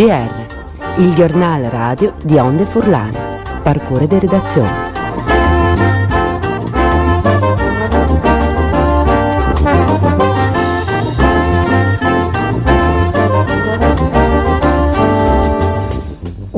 GR, 0.00 0.46
il 0.96 1.12
giornale 1.12 1.68
radio 1.68 2.14
di 2.22 2.38
Onde 2.38 2.64
Furlane. 2.64 3.18
Parcure 3.62 4.06
di 4.06 4.18
redazione. 4.18 4.89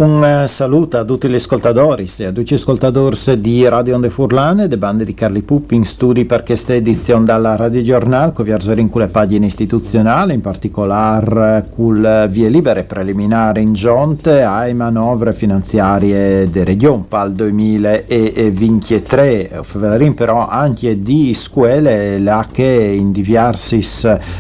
Un 0.03 0.25
eh, 0.25 0.49
saluto 0.49 0.99
a 0.99 1.05
tutti 1.05 1.29
gli 1.29 1.37
ascoltatori 1.37 2.11
e 2.17 2.25
a 2.25 2.33
tutti 2.33 2.55
gli 2.55 2.59
ascoltatori 2.59 3.41
di 3.41 3.69
Radio 3.69 3.95
Onde 3.95 4.11
Furlane, 4.11 4.67
de 4.67 4.77
bande 4.77 5.05
di 5.05 5.15
Carli 5.15 5.43
Puppi 5.43 5.77
in 5.77 5.85
studi 5.85 6.25
per 6.25 6.43
questa 6.43 6.75
edizione 6.75 7.25
dalla 7.25 7.55
Radio 7.55 7.81
Giornale, 7.83 8.33
con 8.33 8.45
viaggiare 8.45 8.81
in 8.81 8.89
quelle 8.89 9.07
pagine 9.07 9.47
istituzionali, 9.47 10.35
in 10.35 10.41
particolare 10.41 11.69
con 11.73 12.27
vie 12.29 12.49
libere 12.49 12.83
preliminari 12.83 13.63
in 13.63 13.75
giunte 13.75 14.43
ai 14.43 14.75
manovre 14.75 15.35
finanziarie 15.35 16.51
de 16.51 16.65
Region 16.65 17.07
PAL 17.07 17.35
2023, 17.35 19.51
ovvero 19.55 20.13
però 20.15 20.49
anche 20.49 21.01
di 21.01 21.33
scuole 21.33 22.19
là 22.19 22.49
che 22.51 22.65
in 22.65 23.13
diversi 23.13 23.87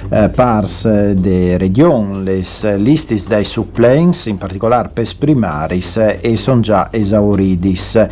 eh, 0.08 0.28
pars 0.28 1.12
de 1.12 1.56
Region, 1.56 2.24
le 2.24 2.44
listis 2.78 3.28
dai 3.28 3.44
supplents, 3.44 4.26
in 4.26 4.38
particolare 4.38 4.90
per 4.92 5.06
primari, 5.16 5.50
primaris 5.52 6.18
e 6.20 6.36
sono 6.36 6.60
già 6.60 6.88
esauridis. 6.90 8.06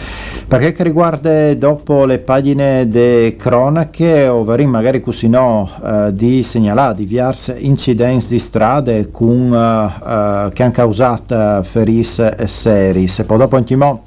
Perché 0.46 0.72
che 0.72 0.82
riguarda 0.82 1.54
dopo 1.54 2.04
le 2.04 2.18
pagine 2.18 2.88
de 2.88 3.36
cronache, 3.38 4.28
ovvero 4.28 4.66
magari 4.66 5.00
così 5.00 5.28
no, 5.28 5.70
eh, 5.82 6.10
di 6.12 6.42
segnalare 6.42 6.94
diversi 6.94 7.54
incidenti 7.58 8.28
di 8.28 8.38
strade 8.38 9.10
con, 9.10 9.52
eh, 9.54 10.46
eh 10.46 10.52
che 10.52 10.62
hanno 10.62 10.72
causato 10.72 11.62
feris 11.62 12.44
seri. 12.44 13.08
Se 13.08 13.24
poi 13.24 13.38
dopo 13.38 13.56
anche 13.56 13.76
mo 13.76 14.02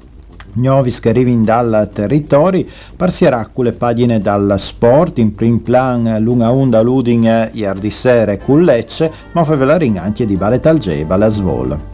Novis 0.56 1.00
che 1.00 1.08
arrivano 1.08 1.42
dal 1.42 1.90
territorio, 1.92 2.64
partirà 2.94 3.48
con 3.52 3.64
le 3.64 3.72
pagine 3.72 4.20
dal 4.20 4.54
sport, 4.56 5.18
in 5.18 5.34
prim 5.34 5.58
plan 5.58 6.18
lunga 6.20 6.52
onda 6.52 6.80
luding 6.80 7.50
ieri 7.54 7.90
sera 7.90 8.36
con 8.36 8.62
Lecce, 8.62 9.10
ma 9.32 9.42
fa 9.42 9.56
velare 9.56 9.90
anche 9.96 10.24
di 10.24 10.36
Valle 10.36 10.60
Talgeba 10.60 11.16
la 11.16 11.28
Svol. 11.28 11.93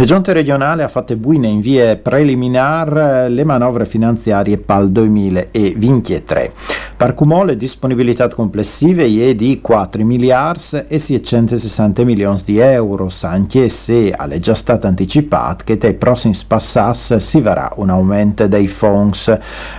La 0.00 0.06
Giunta 0.06 0.32
regionale 0.32 0.82
ha 0.82 0.88
fatto 0.88 1.14
buine 1.14 1.48
in 1.48 1.60
via 1.60 1.94
preliminar 1.94 3.28
le 3.28 3.44
manovre 3.44 3.84
finanziarie 3.84 4.56
PAL 4.56 4.88
2023. 4.88 6.52
Per 7.00 7.14
cumò 7.14 7.44
le 7.44 7.56
disponibilità 7.56 8.28
complessive 8.28 9.06
è 9.06 9.34
di 9.34 9.62
4 9.62 10.04
miliardi 10.04 10.84
e 10.86 10.98
660 10.98 12.04
milioni 12.04 12.42
di 12.44 12.58
euro, 12.58 13.10
anche 13.22 13.70
se 13.70 14.10
è 14.10 14.38
già 14.38 14.52
stato 14.52 14.86
anticipato 14.86 15.64
che 15.64 15.78
dai 15.78 15.94
prossimi 15.94 16.36
passas 16.46 17.16
si 17.16 17.40
verrà 17.40 17.72
un 17.76 17.88
aumento 17.88 18.46
dei 18.48 18.68
fondi. 18.68 19.16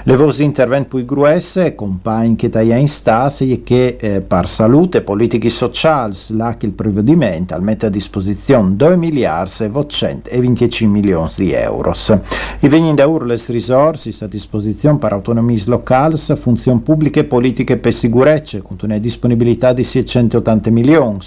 Le 0.02 0.16
voci 0.16 0.42
interventi 0.42 0.88
più 0.88 1.06
gruesse, 1.06 1.76
compagni 1.76 2.36
che 2.38 2.50
taia 2.50 2.78
in 2.78 2.88
stasi 2.88 3.52
e 3.52 3.62
che 3.62 3.98
eh, 4.00 4.22
per 4.22 4.50
salute 4.50 4.98
e 4.98 5.02
politiche 5.02 5.50
sociali, 5.50 6.18
là 6.30 6.58
che 6.58 6.66
il 6.66 6.72
provvedimento 6.72 7.56
mette 7.62 7.86
a 7.86 7.90
disposizione 7.90 8.76
2 8.76 8.98
miliardi 8.98 9.66
e 9.66 9.70
225 9.70 10.88
milioni 10.88 11.30
di 11.36 11.52
euro. 11.52 11.94
I 12.62 12.68
vegni 12.68 12.96
da 12.96 13.06
urles 13.06 13.52
risorse 13.52 14.10
a 14.26 14.28
disposizione 14.28 14.98
per 14.98 15.14
autonomie 15.14 15.62
locali, 15.68 16.18
funzioni 16.18 16.80
pubbliche 16.80 17.10
e 17.20 17.24
politiche 17.26 17.78
per 17.78 17.94
sicurezza, 17.94 18.62
con 18.62 18.78
una 18.82 18.98
disponibilità 18.98 19.74
di 19.74 19.84
680 19.84 20.70
milioni 20.70 21.20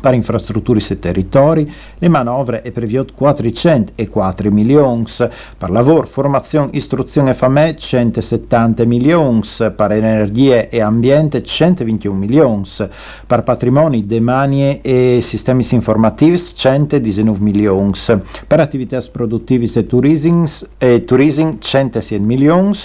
per 0.00 0.14
infrastrutture 0.14 0.80
e 0.88 0.98
territori, 0.98 1.70
le 1.98 2.08
manovre 2.08 2.62
è 2.62 2.70
previsto 2.70 3.12
404 3.14 4.50
milioni, 4.50 5.04
per 5.56 5.70
lavoro, 5.70 6.06
formazione, 6.06 6.70
istruzione 6.72 7.30
e 7.30 7.34
fame 7.34 7.76
170 7.76 8.84
milioni, 8.84 9.42
per 9.74 9.92
energie 9.92 10.68
e 10.68 10.80
ambiente 10.80 11.42
121 11.42 12.16
milioni, 12.16 12.62
per 13.26 13.42
patrimoni, 13.42 14.06
demanie 14.06 14.80
e 14.82 15.20
sistemi 15.22 15.66
informativi 15.70 16.38
119 16.38 17.38
milioni, 17.40 17.92
per 18.46 18.60
attività 18.60 19.02
produttive 19.10 19.68
e 19.72 19.86
tourism, 19.86 20.44
e 20.78 21.04
tourism 21.04 21.58
106 21.58 22.18
milioni, 22.20 22.76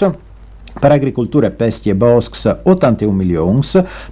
per 0.79 0.91
agricoltura, 0.91 1.49
pesti 1.51 1.89
e 1.89 1.95
boschi 1.95 2.49
81 2.63 3.11
milioni, 3.11 3.61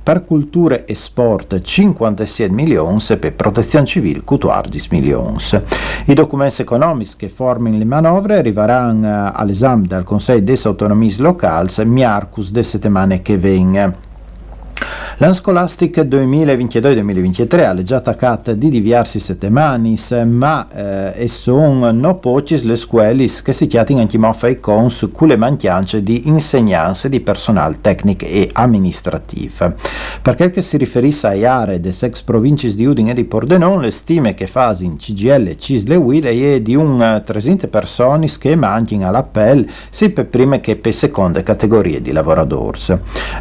per 0.02 0.24
culture 0.24 0.86
e 0.86 0.96
sport 0.96 1.62
57 1.62 2.54
milioni 2.54 3.02
e 3.10 3.18
per 3.18 3.34
protezione 3.34 3.86
civile 3.86 4.22
14 4.22 4.88
milioni. 4.92 5.38
I 6.06 6.14
documenti 6.14 6.62
economici 6.62 7.16
che 7.18 7.30
formano 7.30 7.78
le 7.78 7.86
manovre 7.86 8.38
arriveranno 8.38 9.08
eh, 9.08 9.32
all'esame 9.34 9.88
del 9.88 10.04
Consiglio 10.04 10.40
delle 10.40 10.60
autonomie 10.64 11.16
locali 11.18 11.70
miarcus 11.86 12.52
de 12.52 12.64
settimane 12.64 13.22
che 13.22 13.38
vengono. 13.38 14.10
L'anno 15.22 15.36
scolastico 15.36 16.02
2022-2023 16.02 17.64
ha 17.64 17.84
già 17.84 17.98
attaccato 17.98 18.56
di 18.56 18.72
diversi 18.72 19.20
settimane, 19.20 19.96
ma 20.26 21.14
eh, 21.14 21.28
sono 21.28 21.92
non 21.92 22.20
poche 22.20 22.60
le 22.64 22.76
scuole 22.76 23.30
che 23.44 23.54
si 23.54 23.68
chiamano 23.68 24.00
anche 24.00 24.18
moffa 24.18 24.58
cons 24.58 25.08
con 25.12 25.28
le 25.28 25.36
mancanze 25.36 26.02
di 26.02 26.28
insegnanze 26.28 27.08
di 27.08 27.20
personale 27.20 27.78
tecnico 27.82 28.26
e 28.26 28.50
amministrativo. 28.52 29.76
Per 30.24 30.36
quel 30.36 30.50
che 30.50 30.64
si 30.64 30.78
riferisce 30.78 31.28
alle 31.28 31.46
aree 31.46 31.80
delle 31.80 31.96
ex 32.00 32.22
province 32.22 32.74
di 32.74 32.86
Udine 32.86 33.12
e 33.12 33.14
di 33.14 33.24
Pordenone, 33.24 33.84
le 33.84 33.92
stime 33.92 34.34
che 34.34 34.48
fanno 34.48 34.78
in 34.80 34.98
CGL 34.98 35.50
e 35.50 35.60
Cisle 35.60 35.96
Wille 35.98 36.56
è 36.56 36.62
di 36.62 36.74
un 36.74 37.22
300 37.24 37.68
persone 37.68 38.28
che 38.40 38.56
mancano 38.56 39.08
all'appello 39.08 39.66
sia 39.92 40.10
per 40.10 40.26
prime 40.26 40.62
che 40.62 40.78
per 40.78 40.96
seconde 40.96 41.44
categorie 41.44 42.02
di 42.02 42.12
lavoratori. 42.12 42.80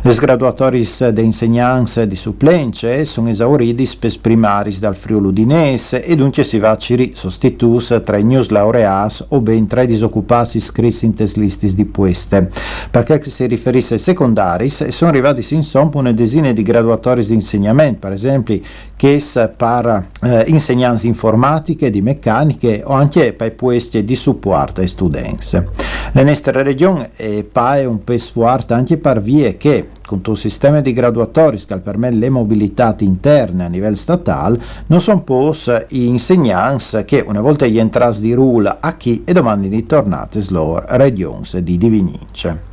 Le 0.02 0.12
sgraduatorie 0.12 0.86
dei 1.12 1.29
insegnanze 1.30 2.06
di 2.06 2.16
supplenze 2.16 3.04
sono 3.04 3.28
esauriti 3.28 3.88
per 3.98 4.20
primaris 4.20 4.78
dal 4.80 4.96
Friuli 4.96 5.28
Udinese 5.28 6.04
e 6.04 6.16
dunque 6.16 6.44
si 6.44 6.58
va 6.58 6.70
a 6.70 6.76
ciri 6.76 7.12
sostitus 7.14 8.00
tra 8.04 8.16
i 8.16 8.24
news 8.24 8.48
laureati 8.48 9.24
o 9.28 9.40
ben 9.40 9.66
tra 9.66 9.82
i 9.82 9.86
disoccupati 9.86 10.58
iscritti 10.58 11.06
in 11.06 11.14
tes 11.14 11.36
listis 11.36 11.74
di 11.74 11.88
queste. 11.90 12.50
Perché 12.90 13.30
si 13.30 13.46
riferisse 13.46 13.94
ai 13.94 14.00
secondaris 14.00 14.88
sono 14.88 15.10
arrivati 15.10 15.42
sin 15.42 15.62
sompo 15.62 15.98
una 15.98 16.12
decina 16.12 16.52
di 16.52 16.62
graduatori 16.62 17.24
di 17.24 17.34
insegnamento, 17.34 17.98
per 18.00 18.12
esempio 18.12 18.60
che 18.96 19.22
per 19.56 20.06
eh, 20.22 20.44
insegnanze 20.48 21.06
informatiche, 21.06 21.90
di 21.90 22.02
meccaniche 22.02 22.82
o 22.84 22.92
anche 22.92 23.32
per 23.32 23.54
questi 23.54 24.04
di 24.04 24.14
supporto 24.14 24.80
ai 24.80 24.88
studenti. 24.88 25.58
La 26.12 26.22
nostra 26.22 26.62
regione 26.62 27.10
è 27.14 27.44
un 27.84 28.02
po' 28.04 28.48
anche 28.68 28.96
per 28.96 29.22
vie 29.22 29.56
che 29.56 29.86
con 30.10 30.22
un 30.26 30.36
sistema 30.36 30.80
di 30.80 30.92
graduatori 30.92 31.56
che 31.64 31.78
permette 31.78 32.16
le 32.16 32.30
mobilità 32.30 32.96
interne 32.98 33.66
a 33.66 33.68
livello 33.68 33.94
statale, 33.94 34.60
non 34.86 35.00
sono 35.00 35.22
pos 35.22 35.72
i 35.90 36.08
insegnanti 36.08 37.04
che 37.04 37.24
una 37.24 37.40
volta 37.40 37.66
gli 37.66 37.78
entrati 37.78 38.20
di 38.20 38.32
rula 38.32 38.78
a 38.80 38.96
chi 38.96 39.22
e 39.24 39.32
domani 39.32 39.68
di 39.68 39.86
tornate 39.86 40.40
slor 40.40 40.84
regions 40.88 41.56
di 41.58 41.78
Divinice. 41.78 42.68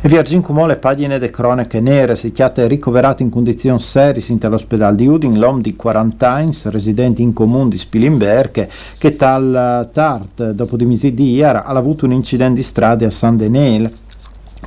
E 0.00 0.08
Virgin 0.08 0.42
come 0.42 0.66
le 0.66 0.76
pagine 0.76 1.20
de 1.20 1.30
cronache 1.30 1.78
nere 1.78 2.16
si 2.16 2.32
chiate 2.32 2.66
ricoverato 2.66 3.22
in 3.22 3.30
condizioni 3.30 3.78
serie 3.78 4.20
all'ospedale 4.40 4.96
di 4.96 5.06
Udin 5.06 5.38
l'uomo 5.38 5.60
di 5.60 5.76
40 5.76 6.28
anni, 6.28 6.58
residente 6.64 7.22
in 7.22 7.32
comune 7.32 7.70
di 7.70 7.78
Spilimberg, 7.78 8.68
che 8.98 9.14
tal 9.14 9.88
tard, 9.92 10.50
dopo 10.50 10.76
di 10.76 10.84
mesi 10.84 11.14
di 11.14 11.34
ieri, 11.34 11.58
ha 11.58 11.62
avuto 11.66 12.04
un 12.04 12.12
incidente 12.12 12.56
di 12.56 12.62
strada 12.64 13.06
a 13.06 13.10
San 13.10 13.36
Denel, 13.36 14.02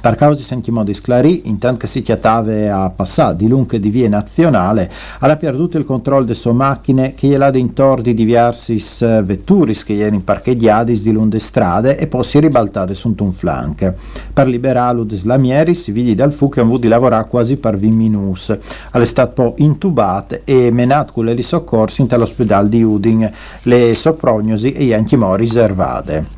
per 0.07 0.16
causa 0.16 0.41
sentimò 0.41 0.84
di 0.84 0.94
sclarì, 0.94 1.50
intanto 1.50 1.80
che 1.80 1.88
si 1.88 2.01
chiatava 2.01 2.83
a 2.83 2.89
passare 2.92 3.36
di 3.36 3.45
lungo 3.45 3.75
di 3.77 3.89
via 3.89 4.07
nazionale, 4.07 4.89
ha 5.19 5.36
perduto 5.36 5.77
il 5.77 5.83
controllo 5.83 6.24
delle 6.24 6.33
sue 6.33 6.54
macchine 6.54 7.13
che 7.13 7.27
gliela 7.27 7.51
d'intorno 7.51 8.04
di 8.04 8.13
diversi 8.13 8.81
vetturis 9.00 9.83
che 9.83 9.98
erano 9.98 10.21
parcheggiati 10.21 10.98
di 10.98 11.12
lunghe 11.12 11.39
strade 11.39 11.98
e 11.98 12.07
poi 12.07 12.24
si 12.24 12.39
ribaltate 12.39 12.94
su 12.94 13.13
un 13.18 13.33
flanco. 13.33 13.95
Per 14.31 14.48
liberarlo 14.48 15.04
da 15.04 15.13
slamieri 15.13 15.75
si 15.75 15.92
vide 15.92 16.15
dal 16.15 16.31
fu 16.31 16.48
che 16.48 16.62
ha 16.62 16.63
avuto 16.63 16.80
di 16.80 16.88
lavorare 16.88 17.27
quasi 17.27 17.57
per 17.57 17.77
20 17.77 17.94
minuti. 17.94 18.57
È 18.89 19.03
stato 19.03 19.33
poi 19.33 19.53
intubato 19.57 20.39
e 20.45 20.71
menato 20.71 21.12
con 21.12 21.25
le 21.25 21.42
soccorsi 21.42 22.07
all'ospedale 22.07 22.69
di 22.69 22.81
Udin, 22.81 23.30
le 23.63 23.94
soprognosi 23.94 24.71
e 24.71 24.94
anche 24.94 25.18
mo 25.18 25.36
riservate. 25.36 26.37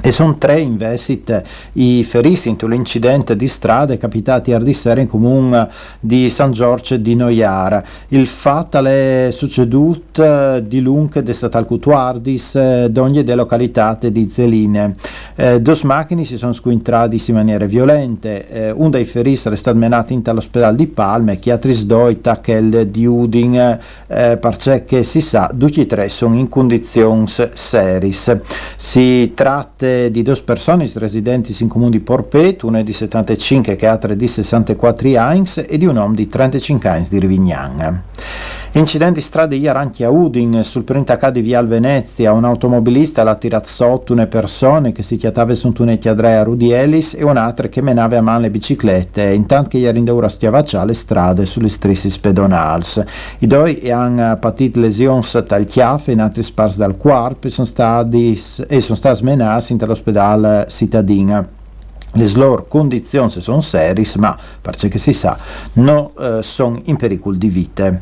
E 0.00 0.10
sono 0.10 0.36
tre 0.36 0.60
investiti 0.60 1.34
i 1.74 2.04
feriti 2.04 2.48
in 2.48 2.56
l'incidente 2.60 3.36
di 3.36 3.48
strade 3.48 3.96
capitati 3.96 4.50
ieri 4.50 4.72
sera 4.72 5.00
in 5.00 5.08
comune 5.08 5.68
di 6.00 6.28
San 6.30 6.52
Giorgio 6.52 6.96
di 6.96 7.14
Noiara. 7.14 7.82
Il 8.08 8.26
fatto 8.26 8.84
è 8.84 9.28
succeduto 9.32 10.60
di 10.60 10.80
lungo 10.80 11.20
de 11.20 11.32
statal 11.32 11.64
cutuardis 11.64 12.86
d'ogni 12.86 13.24
de 13.24 13.34
località 13.34 13.98
di 14.00 14.28
Zeline. 14.28 14.94
Eh, 15.36 15.60
due 15.60 15.78
macchine 15.84 16.24
si 16.24 16.36
sono 16.36 16.52
squintrati 16.52 17.22
in 17.26 17.34
maniera 17.34 17.66
violente. 17.66 18.48
Eh, 18.48 18.70
un 18.70 18.90
dei 18.90 19.04
feriti 19.04 19.48
è 19.48 19.56
stato 19.56 19.76
menato 19.76 20.12
in 20.12 20.22
all'ospedale 20.24 20.76
di 20.76 20.86
Palme, 20.86 21.38
chi 21.38 21.50
altri 21.50 21.86
due 21.86 22.20
tacchel 22.20 22.88
di 22.88 23.06
Udin, 23.06 23.78
eh, 24.06 24.38
che 24.84 25.02
si 25.02 25.20
sa, 25.20 25.50
tutti 25.56 25.80
e 25.80 25.86
tre 25.86 26.08
sono 26.08 26.36
in 26.36 26.48
condizioni 26.48 27.26
seris. 27.26 28.36
Si 28.76 29.32
tratta 29.34 29.83
di 30.10 30.22
due 30.22 30.40
persone 30.44 30.90
residenti 30.94 31.54
in 31.60 31.68
comune 31.68 31.90
di 31.90 32.00
Porpet, 32.00 32.62
una 32.62 32.82
di 32.82 32.92
75 32.92 33.76
e 33.76 33.86
altra 33.86 34.14
di 34.14 34.26
64 34.26 35.18
anni 35.18 35.48
e 35.66 35.78
di 35.78 35.86
un 35.86 35.96
uomo 35.96 36.14
di 36.14 36.28
35 36.28 36.88
anni 36.88 37.06
di 37.08 37.18
Rivignan. 37.18 38.02
Incidenti 38.76 39.20
strade 39.20 39.54
ieri 39.54 39.78
anche 39.78 40.04
a 40.04 40.10
Udin, 40.10 40.64
sul 40.64 40.82
Printacà 40.82 41.30
di 41.30 41.42
Vial 41.42 41.68
Venezia, 41.68 42.32
un 42.32 42.44
automobilista 42.44 43.22
l'ha 43.22 43.36
tirato 43.36 43.68
sotto 43.68 44.12
una 44.12 44.26
persona 44.26 44.90
che 44.90 45.04
si 45.04 45.16
chiatava 45.16 45.54
su 45.54 45.68
un 45.68 45.74
tunetti 45.74 46.08
a 46.08 46.16
Ellis 46.18 47.14
e 47.14 47.22
un'altra 47.22 47.68
che 47.68 47.80
menava 47.80 48.18
a 48.18 48.20
mano 48.20 48.40
le 48.40 48.50
biciclette, 48.50 49.30
intanto 49.30 49.68
che 49.68 49.78
ieri 49.78 49.98
in 49.98 50.04
deura 50.04 50.28
stiavaccia 50.28 50.84
le 50.84 50.92
strade 50.92 51.46
sulle 51.46 51.68
strissi 51.68 52.10
spedonals. 52.10 53.00
I 53.38 53.46
due 53.46 53.92
hanno 53.92 54.36
patito 54.38 54.80
lesioni 54.80 55.24
dal 55.46 55.66
chiaffe 55.66 56.10
in 56.10 56.20
altri 56.20 56.42
sparsi 56.42 56.78
dal 56.78 56.96
corpo 56.96 57.46
e 57.46 57.50
sono 57.50 57.68
stati, 57.68 58.34
smenati 58.34 59.76
all'ospedale 59.78 60.66
cittadina. 60.68 61.48
Le 62.10 62.30
loro 62.32 62.66
condizioni 62.66 63.30
sono 63.30 63.60
serie, 63.60 64.04
ma, 64.16 64.36
perché 64.60 64.98
si 64.98 65.12
sa, 65.12 65.36
non 65.74 66.10
eh, 66.18 66.42
sono 66.42 66.80
in 66.86 66.96
pericolo 66.96 67.36
di 67.36 67.48
vita. 67.48 68.00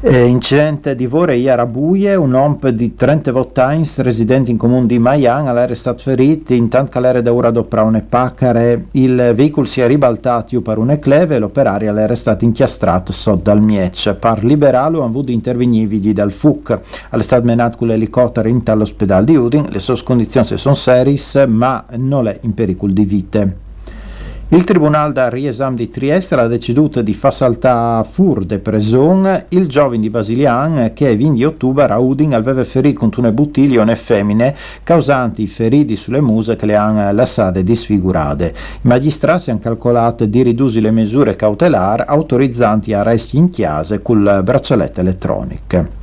Eh, 0.00 0.26
incidente 0.26 0.94
di 0.94 1.08
Vore 1.08 1.34
Iarabuie, 1.34 2.14
un 2.14 2.32
uomo 2.32 2.70
di 2.70 2.94
30 2.94 3.32
votains 3.32 3.98
residente 3.98 4.52
in 4.52 4.56
comune 4.56 4.86
di 4.86 4.96
Maian, 5.00 5.48
è 5.48 5.74
stato 5.74 6.04
ferito, 6.04 6.52
intanto 6.52 6.92
che 6.92 7.00
l'era 7.00 7.20
da 7.20 7.32
ora 7.32 7.50
dopo 7.50 7.82
un 7.82 8.00
paccare, 8.08 8.84
il 8.92 9.32
veicolo 9.34 9.66
si 9.66 9.80
è 9.80 9.88
ribaltato 9.88 10.60
per 10.60 10.78
un 10.78 10.96
cleve 11.00 11.34
e 11.34 11.38
l'operario 11.40 11.96
era 11.96 12.14
stato 12.14 12.44
inchiastrato 12.44 13.12
sotto 13.12 13.42
dal 13.42 13.60
Miec. 13.60 14.14
Per 14.14 14.44
liberarlo 14.44 14.98
hanno 14.98 15.08
avuto 15.08 15.32
intervenire 15.32 16.12
dal 16.12 16.30
FUC, 16.30 16.78
è 17.10 17.20
stato 17.20 17.44
menato 17.44 17.78
con 17.78 17.88
l'elicottero 17.88 18.46
in 18.46 18.62
all'ospedale 18.66 19.24
di 19.24 19.34
Udin, 19.34 19.66
le 19.68 19.80
sue 19.80 20.00
condizioni 20.04 20.46
sono 20.46 20.76
serie 20.76 21.18
ma 21.48 21.84
non 21.96 22.28
è 22.28 22.38
in 22.42 22.54
pericolo 22.54 22.92
di 22.92 23.04
vita. 23.04 23.66
Il 24.50 24.64
Tribunale 24.64 25.12
da 25.12 25.28
Riesam 25.28 25.74
di 25.74 25.90
Trieste 25.90 26.34
ha 26.34 26.46
deciso 26.46 27.02
di 27.02 27.12
far 27.12 27.34
saltare 27.34 28.08
fur 28.10 28.46
de 28.46 28.58
preson 28.58 29.44
il 29.50 29.66
giovane 29.66 30.00
di 30.00 30.08
Basilian 30.08 30.92
che 30.94 31.10
il 31.10 31.18
20 31.18 31.44
ottobre 31.44 31.84
a 31.84 31.98
Udin 31.98 32.32
aveva 32.32 32.64
ferito 32.64 32.98
contro 32.98 33.20
una 33.20 33.30
bottiglione 33.30 33.94
femmine 33.94 34.56
causanti 34.82 35.46
feriti 35.48 35.96
sulle 35.96 36.22
muse 36.22 36.56
che 36.56 36.64
le 36.64 36.76
hanno 36.76 37.12
lasciate 37.12 37.62
disfigurate. 37.62 38.54
I 38.80 38.88
magistrati 38.88 39.50
hanno 39.50 39.58
calcolato 39.58 40.24
di 40.24 40.42
ridurre 40.42 40.80
le 40.80 40.92
misure 40.92 41.36
cautelari 41.36 42.04
autorizzanti 42.06 42.94
arresti 42.94 43.36
in 43.36 43.50
chiesa 43.50 43.98
col 43.98 44.40
braccialetto 44.42 45.00
elettronico. 45.00 45.97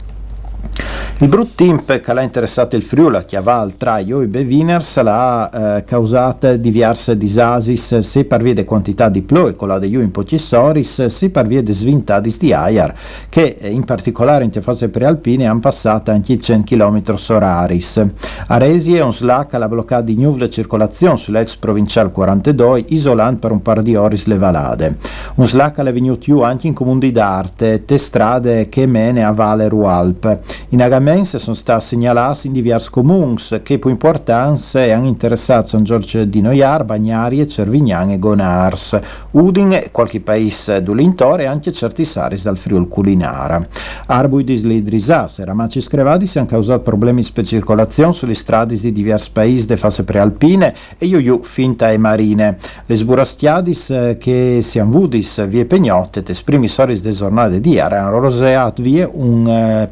Il 1.19 1.29
brutto 1.29 1.63
imp 1.63 2.01
che 2.01 2.13
l'ha 2.13 2.21
interessato 2.21 2.75
il 2.75 2.83
Friuli, 2.83 3.23
che 3.25 3.37
aval 3.37 3.77
tra 3.77 3.99
io 3.99 4.19
e 4.19 4.27
Beviners, 4.27 5.01
l'ha 5.01 5.77
eh, 5.77 5.83
causato 5.85 6.57
diverse 6.57 7.15
disasis, 7.15 7.99
se 7.99 8.25
per 8.25 8.41
via 8.41 8.53
di 8.53 8.65
quantità 8.65 9.07
di 9.07 9.21
ploi, 9.21 9.55
con 9.55 9.69
la 9.69 9.79
de 9.79 9.87
in 9.87 10.11
pocissoris, 10.11 11.05
se 11.05 11.29
per 11.29 11.47
via 11.47 11.63
di 11.63 11.71
svintadis 11.71 12.37
di 12.37 12.51
Aiar, 12.51 12.93
che 13.29 13.55
eh, 13.57 13.69
in 13.69 13.85
particolare 13.85 14.43
in 14.43 14.51
fase 14.61 14.89
prealpine 14.89 15.47
hanno 15.47 15.61
passato 15.61 16.11
anche 16.11 16.37
100 16.37 16.75
km 16.75 17.15
oraris. 17.29 18.05
A 18.47 18.57
Resi 18.57 18.95
è 18.95 19.01
un 19.01 19.13
slack 19.13 19.53
alla 19.53 19.69
bloccata 19.69 20.01
di 20.01 20.15
nuove 20.15 20.49
circolazione 20.49 21.15
sull'ex 21.15 21.55
provinciale 21.55 22.11
42, 22.11 22.83
isolando 22.89 23.39
per 23.39 23.51
un 23.51 23.61
par 23.61 23.81
di 23.81 23.95
oris 23.95 24.25
le 24.25 24.37
valade. 24.37 24.97
Un 25.35 25.47
slack 25.47 25.79
alla 25.79 25.93
venuto 25.93 26.43
anche 26.43 26.67
in 26.67 26.73
comuni 26.73 27.11
d'arte, 27.11 27.85
te 27.85 27.97
strade 27.97 28.67
che 28.67 28.85
mene 28.85 29.23
a 29.23 29.31
Valle 29.31 29.69
Rualp. 29.69 30.39
In 30.69 30.81
Agamens 30.81 31.37
sono 31.37 31.55
stati 31.55 31.85
segnalati 31.85 32.47
in 32.47 32.53
diversi 32.53 32.89
comuni 32.89 33.35
che 33.63 33.79
più 33.79 33.89
importanza 33.89 34.81
hanno 34.81 35.07
interessato 35.07 35.67
San 35.67 35.83
Giorgio 35.83 36.25
di 36.25 36.41
Noiar, 36.41 36.83
Bagnari, 36.83 37.47
Cervignan 37.47 38.11
e 38.11 38.19
Gonars, 38.19 38.99
Udin 39.31 39.73
e 39.73 39.89
qualche 39.91 40.19
paese 40.19 40.81
dell'intore 40.81 41.43
e 41.43 41.45
anche 41.45 41.71
certi 41.71 42.05
saris 42.05 42.43
dal 42.43 42.57
Friul 42.57 42.87
Culinara. 42.87 43.65
Arbui 44.07 44.43
di 44.43 44.55
Slidrisas 44.55 45.39
e 45.39 45.45
Ramaci 45.45 45.81
Screvadis 45.81 46.35
hanno 46.37 46.45
causato 46.47 46.81
problemi 46.81 47.23
per 47.33 47.45
circolazione 47.45 48.13
sulle 48.13 48.33
strade 48.33 48.75
di 48.75 48.91
diversi 48.91 49.29
paesi 49.31 49.65
de 49.65 49.77
fase 49.77 50.03
prealpine 50.03 50.73
e 50.97 51.05
io 51.05 51.39
finta 51.43 51.91
e 51.91 51.97
marine. 51.97 52.57
Le 52.85 52.95
sburastiadis 52.95 53.89
eh, 53.89 54.17
che 54.19 54.59
si 54.61 54.79
vudis 54.79 55.45
vie 55.47 55.65
pegnotte, 55.65 56.23
esprimi 56.25 56.67
soris 56.67 57.01
de 57.01 57.11
giornate 57.11 57.59
di 57.59 57.79
hanno 57.79 58.19
roseat 58.19 58.81
vie 58.81 59.09
un 59.11 59.47
eh, 59.47 59.89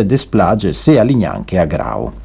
desplage 0.00 0.72
sia 0.72 1.00
a 1.00 1.04
Lignan 1.04 1.44
che 1.44 1.58
a 1.58 1.66
Grau. 1.66 2.21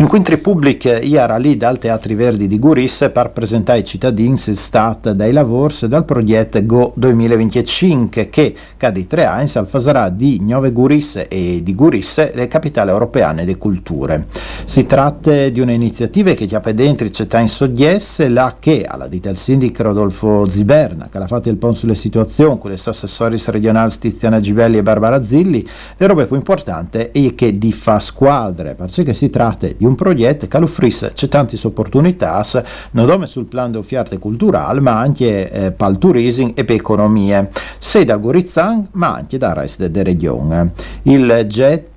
In 0.00 0.06
Quintri 0.06 0.38
Public 0.38 0.84
era 0.84 1.38
lì 1.38 1.56
dal 1.56 1.78
Teatri 1.78 2.14
Verdi 2.14 2.46
di 2.46 2.60
Guris 2.60 3.10
per 3.12 3.30
presentare 3.30 3.78
ai 3.78 3.84
cittadini 3.84 4.40
il 4.46 4.56
stat 4.56 5.10
dei 5.10 5.32
lavori 5.32 5.74
dal 5.88 6.04
progetto 6.04 6.64
Go 6.64 6.92
2025 6.94 8.30
che 8.30 8.54
cade 8.76 9.08
tre 9.08 9.24
anni 9.24 9.48
farà 9.48 10.08
di 10.08 10.38
Nove 10.40 10.70
Guris 10.70 11.24
e 11.28 11.62
di 11.64 11.74
Guris 11.74 12.32
le 12.32 12.46
capitali 12.46 12.90
europeane 12.90 13.44
delle 13.44 13.58
culture. 13.58 14.26
Si 14.66 14.86
tratta 14.86 15.48
di 15.48 15.58
un'iniziativa 15.58 16.32
che 16.34 16.46
chiappa 16.46 16.70
dentro 16.70 17.10
città 17.10 17.40
in 17.40 17.48
soggiesse 17.48 18.28
la 18.28 18.54
che, 18.60 18.84
alla 18.84 19.08
dita 19.08 19.30
il 19.30 19.36
sindaco 19.36 19.82
Rodolfo 19.82 20.48
Ziberna, 20.48 21.08
che 21.10 21.18
ha 21.18 21.26
fatto 21.26 21.48
il 21.48 21.56
pon 21.56 21.74
sulle 21.74 21.96
situazioni 21.96 22.56
con 22.58 22.70
le 22.70 22.78
assessori 22.82 23.42
regionali 23.46 23.92
Tiziana 23.98 24.38
Gibelli 24.38 24.76
e 24.76 24.82
Barbara 24.84 25.24
Zilli, 25.24 25.66
le 25.96 26.06
robe 26.06 26.26
più 26.26 26.36
importanti 26.36 27.08
è 27.10 27.34
che 27.34 27.58
di 27.58 27.72
fa 27.72 27.98
squadre, 27.98 28.74
perché 28.74 29.12
si 29.12 29.28
tratta 29.28 29.37
di 29.76 29.84
un 29.84 29.94
progetto 29.94 30.46
che 30.46 30.56
offrisse 30.56 31.12
tante 31.28 31.58
opportunità 31.62 32.44
non 32.92 33.08
solo 33.08 33.26
sul 33.26 33.44
piano 33.44 33.70
di 33.70 33.76
offerta 33.76 34.16
culturale 34.18 34.80
ma 34.80 34.98
anche 34.98 35.50
eh, 35.50 35.70
per 35.70 35.90
il 35.90 35.98
turismo 35.98 36.52
e 36.54 36.64
per 36.64 36.76
l'economia, 36.76 37.48
sia 37.78 38.04
da 38.04 38.16
Gorizzan 38.16 38.88
ma 38.92 39.14
anche 39.14 39.38
dal 39.38 39.54
resto 39.54 39.86
della 39.86 40.02
regione. 40.02 40.72
Il 41.02 41.44
jet 41.46 41.96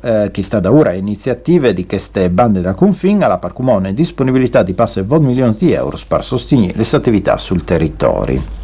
eh, 0.00 0.30
che 0.32 0.42
sta 0.42 0.58
da 0.58 0.72
ora 0.72 0.92
iniziative 0.92 1.74
di 1.74 1.86
queste 1.86 2.30
bande 2.30 2.60
da 2.60 2.74
confine 2.74 3.24
alla 3.24 3.38
Parcumone 3.38 3.92
disponibilità 3.92 4.62
di 4.62 4.72
passe 4.72 5.02
20 5.02 5.26
milioni 5.26 5.54
di 5.58 5.72
euro 5.72 5.98
per 6.08 6.24
sostenere 6.24 6.72
le 6.76 6.86
attività 6.90 7.36
sul 7.36 7.64
territorio. 7.64 8.59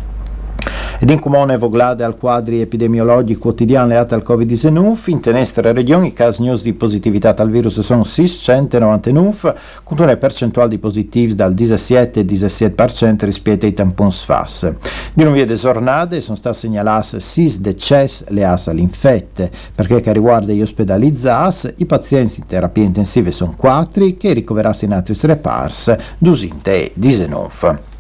Ed 0.99 1.11
in 1.11 1.21
comune 1.21 1.59
voglade 1.59 2.05
al 2.05 2.17
quadri 2.17 2.61
epidemiologici 2.61 3.39
quotidiani 3.39 3.89
legati 3.89 4.15
al 4.15 4.25
Covid-19, 4.27 5.11
in 5.11 5.21
tenestre 5.21 5.73
regioni 5.73 6.09
i 6.09 6.13
casi 6.13 6.43
news 6.43 6.63
di 6.63 6.73
positività 6.73 7.35
al 7.37 7.51
virus 7.51 7.81
sono 7.81 8.03
699, 8.03 9.55
con 9.83 9.99
una 10.01 10.17
percentuale 10.17 10.71
di 10.71 10.79
positivi 10.79 11.35
dal 11.35 11.55
17-17% 11.55 13.25
rispetto 13.25 13.67
ai 13.67 13.75
tampons 13.75 14.25
FAS. 14.25 14.75
Di 15.13 15.23
nuove 15.23 15.45
giornate 15.55 16.21
sono 16.21 16.37
state 16.37 16.57
segnalate 16.57 17.21
6 17.21 17.61
decessi 17.61 18.25
legati 18.29 18.71
all'infette, 18.71 19.51
perché 19.75 20.01
che 20.01 20.13
riguarda 20.13 20.53
gli 20.53 20.63
ospedalizzati, 20.63 21.75
i 21.77 21.85
pazienti 21.85 22.41
in 22.41 22.47
terapia 22.47 22.85
intensiva 22.85 23.31
sono 23.31 23.55
4, 23.57 24.15
che 24.17 24.33
ricoverati 24.33 24.87
in 24.87 24.93
altri 24.93 25.15
repars, 25.23 25.95
2 26.19 26.51
e 26.63 26.93
19. 26.95 27.96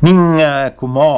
Nin 0.00 0.38
eh, 0.38 0.74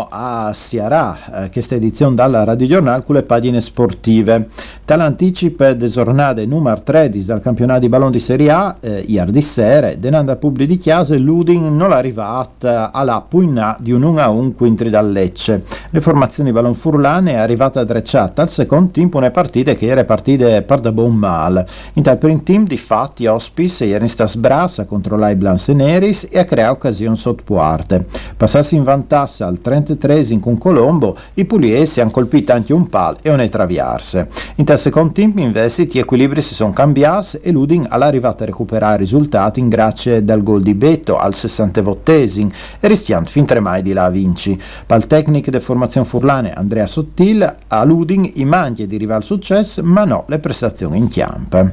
a 0.09 0.53
Siarà, 0.55 1.45
eh, 1.45 1.51
questa 1.51 1.75
edizione 1.75 2.15
dalla 2.15 2.45
Radio 2.45 2.67
Giornale 2.67 3.03
con 3.05 3.15
le 3.15 3.25
pagine 3.25 3.61
sportive. 3.61 4.49
Tal'anticipe 4.87 5.77
de 5.77 5.87
giornate 5.87 6.47
numero 6.47 6.81
13 6.83 7.27
dal 7.27 7.43
campionato 7.43 7.81
di 7.81 7.91
ballon 7.91 8.11
di 8.11 8.19
Serie 8.19 8.51
A, 8.51 8.77
eh, 8.81 9.05
ieri 9.07 9.43
sera, 9.43 9.95
denanda 9.97 10.37
pubblico 10.37 10.73
di 10.73 10.79
Chiesa, 10.79 11.15
l'Udin 11.19 11.77
non 11.77 11.93
è 11.93 11.95
arrivata 11.95 12.91
alla 12.91 13.23
pugnà 13.29 13.77
di 13.79 13.93
un 13.93 14.01
1-1 14.01 14.55
quintri 14.55 14.89
dal 14.89 15.13
Lecce. 15.13 15.63
Le 15.91 16.01
formazioni 16.01 16.49
di 16.49 16.55
ballon 16.55 16.75
furlane 16.75 17.33
è 17.33 17.37
arrivata 17.37 17.85
drecciata 17.85 18.41
al 18.41 18.49
secondo 18.49 18.93
tempo 18.93 19.19
una 19.19 19.31
partita 19.31 19.75
che 19.75 19.89
era 19.89 20.05
partita 20.05 20.63
per 20.63 20.81
da 20.81 20.91
buon 20.91 21.17
mal. 21.17 21.63
In 21.93 22.03
tal 22.03 22.17
primo 22.17 22.43
team 22.43 22.67
di 22.67 22.79
fatti 22.79 23.27
Ospis 23.27 23.81
ieri 23.81 24.09
sta 24.09 24.27
sbrassa 24.27 24.87
contro 24.87 25.19
l'Ai 25.19 25.37
Blanc 25.37 25.69
Neris 25.69 26.29
e 26.31 26.39
a 26.39 26.45
creare 26.47 26.73
occasioni 26.73 27.15
sotto 27.15 27.43
parte. 27.45 28.07
Passasse 28.39 28.69
si 28.71 28.77
invantasse 28.77 29.43
al 29.43 29.61
33 29.61 30.39
con 30.39 30.57
Colombo, 30.57 31.17
i 31.35 31.45
pugliesi 31.45 32.01
hanno 32.01 32.13
colpito 32.13 32.53
anche 32.53 32.73
un 32.73 32.89
pal 32.89 33.17
e 33.21 33.29
un 33.29 33.49
traviarse. 33.49 34.29
In 34.57 34.65
tal 34.65 34.79
secondo 34.79 35.13
tempo 35.13 35.41
invece 35.41 35.87
gli 35.87 35.99
equilibri 35.99 36.41
si 36.41 36.55
sono 36.55 36.73
cambiati 36.73 37.39
e 37.43 37.51
l'Udin 37.51 37.87
all'arrivata 37.89 38.45
a 38.45 38.47
recuperare 38.47 38.99
risultati 38.99 39.59
in 39.59 39.69
grazie 39.69 40.25
dal 40.25 40.45
gol 40.45 40.63
di 40.63 40.75
Beto 40.75 41.19
al 41.19 41.35
68 41.35 42.13
e 42.13 42.53
rischiando 42.83 43.29
fin 43.29 43.45
tre 43.45 43.59
mai 43.59 43.83
di 43.83 43.93
là 43.93 44.09
vinci. 44.09 44.61
Pal 44.87 45.09
tecnico 45.09 45.51
de 45.51 45.59
formazione 45.59 46.07
furlane 46.07 46.53
Andrea 46.53 46.87
Sottil 46.87 47.57
a 47.67 47.85
l'Udin 47.85 48.31
i 48.35 48.45
manchi 48.45 48.87
di 48.87 48.99
rival 48.99 49.25
successo 49.25 49.83
ma 49.83 50.05
no 50.05 50.27
le 50.29 50.39
prestazioni 50.39 50.97
in 50.97 51.09
chiampa. 51.09 51.73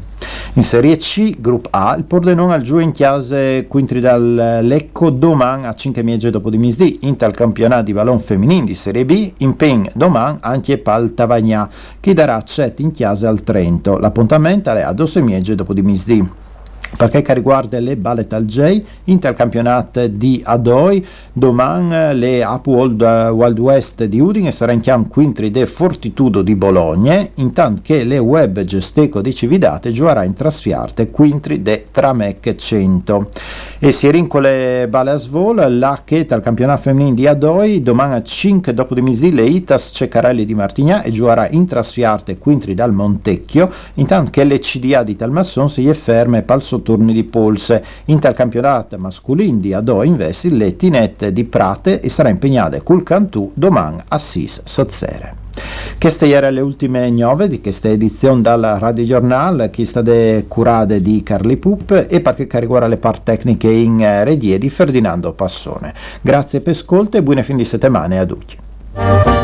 In 0.57 0.63
Serie 0.63 0.97
C, 0.97 1.39
Group 1.39 1.67
A, 1.69 1.93
il 1.95 2.03
Pordenone 2.03 2.55
al 2.55 2.63
giù 2.63 2.79
in 2.79 2.91
chiase 2.91 3.67
quintri 3.67 3.99
dal 3.99 4.61
Lecco 4.63 5.11
domani 5.11 5.67
a 5.67 5.75
5 5.75 6.01
miege 6.01 6.31
dopo 6.31 6.49
di 6.49 6.57
misdì, 6.57 6.97
in 7.01 7.15
tal 7.15 7.31
campionato 7.31 7.83
di 7.83 7.91
Valon 7.91 8.19
femminile 8.19 8.65
di 8.65 8.73
Serie 8.73 9.05
B, 9.05 9.33
in 9.37 9.55
Pen 9.55 9.87
domani 9.93 10.39
anche 10.41 10.79
Pal 10.79 11.13
Tavagnà, 11.13 11.69
che 11.99 12.15
darà 12.15 12.41
7 12.43 12.81
in 12.81 12.89
chiase 12.89 13.27
al 13.27 13.43
Trento. 13.43 13.99
L'appuntamento 13.99 14.71
è 14.71 14.81
a 14.81 14.93
12 14.93 15.21
miege 15.21 15.53
dopo 15.53 15.75
di 15.75 15.83
misdì. 15.83 16.27
Per 16.95 17.09
che 17.09 17.33
riguarda 17.33 17.79
le 17.79 17.95
Ballet 17.95 18.31
al 18.33 18.45
J, 18.45 18.81
Inter 19.05 19.33
campionato 19.33 20.07
di 20.07 20.41
Adoi, 20.43 21.05
domani 21.31 22.17
le 22.17 22.43
Up 22.43 22.65
World, 22.65 23.01
Wild 23.01 23.59
West 23.59 24.03
di 24.05 24.19
Udine 24.19 24.51
sarà 24.51 24.71
in 24.71 25.07
quintri 25.07 25.51
de 25.51 25.65
Fortitudo 25.67 26.41
di 26.41 26.55
Bologna, 26.55 27.27
intanto 27.35 27.81
che 27.83 28.03
le 28.03 28.17
Web 28.17 28.61
Gesteco 28.61 29.21
di 29.21 29.33
Cividate 29.33 29.91
giocherà 29.91 30.23
in 30.23 30.33
trasfiarte 30.33 31.09
quintri 31.09 31.61
de 31.61 31.87
Tramec 31.91 32.55
100. 32.55 33.29
E 33.79 33.91
si 33.91 34.09
rincole 34.09 34.87
Bale 34.89 35.11
a 35.11 35.17
Svol, 35.17 35.77
la 35.77 36.01
che 36.03 36.25
dal 36.25 36.41
campionato 36.41 36.81
femminile 36.81 37.15
di 37.15 37.27
Adoi, 37.27 37.83
domani 37.83 38.15
a 38.15 38.23
5 38.23 38.73
dopo 38.73 38.95
di 38.95 39.01
misi 39.01 39.31
le 39.31 39.43
Itas 39.43 39.91
Ceccarelli 39.93 40.45
di 40.45 40.55
Martigna 40.55 41.03
e 41.03 41.11
giocherà 41.11 41.47
in 41.49 41.67
trasfiarte 41.67 42.37
quintri 42.37 42.73
dal 42.73 42.93
Montecchio, 42.93 43.69
intanto 43.95 44.31
che 44.31 44.43
le 44.43 44.59
CDA 44.59 45.03
di 45.03 45.15
Talmasson 45.15 45.69
si 45.69 45.87
è 45.87 45.93
ferme 45.93 46.41
palso 46.41 46.76
turni 46.81 47.13
di 47.13 47.23
polse. 47.23 47.83
In 48.05 48.19
tal 48.19 48.35
campionato 48.35 48.97
masculino 48.97 49.59
di 49.59 49.73
Adò 49.73 50.03
investi 50.03 50.55
le 50.55 50.75
tinette 50.75 51.33
di 51.33 51.43
Prate 51.43 52.01
e 52.01 52.09
sarà 52.09 52.29
impegnata 52.29 52.81
col 52.81 53.03
Cantù 53.03 53.51
domani 53.53 54.01
a 54.07 54.19
Sis 54.19 54.61
Sozzere. 54.63 55.45
Queste 55.99 56.29
erano 56.29 56.53
le 56.53 56.61
ultime 56.61 57.09
nove 57.09 57.47
di 57.47 57.59
questa 57.59 57.89
edizione 57.89 58.41
dal 58.41 58.77
Radio 58.79 59.03
Giornale, 59.05 59.71
che 59.71 59.85
sta 59.85 60.01
de 60.01 60.45
curate 60.47 61.01
di 61.01 61.23
Carli 61.23 61.57
Pup 61.57 62.05
e 62.07 62.21
perché 62.21 62.59
riguarda 62.59 62.87
le 62.87 62.97
parti 62.97 63.21
tecniche 63.23 63.69
in 63.69 64.23
regie 64.23 64.57
di 64.59 64.69
Ferdinando 64.69 65.33
Passone. 65.33 65.93
Grazie 66.21 66.61
per 66.61 66.73
ascolto 66.73 67.17
e 67.17 67.23
buone 67.23 67.43
fin 67.43 67.57
di 67.57 67.65
settimana 67.65 68.19
a 68.19 68.25
tutti. 68.25 69.36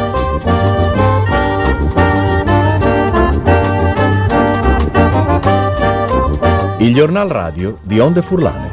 Il 6.83 6.93
giornal 6.93 7.29
radio 7.29 7.77
di 7.81 7.97
Onde 7.97 8.21
Furlane. 8.21 8.69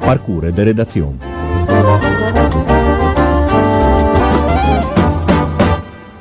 Parcure 0.00 0.52
de 0.52 0.64
redazione. 0.64 1.18